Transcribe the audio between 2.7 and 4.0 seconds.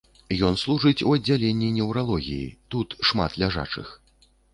тут шмат ляжачых.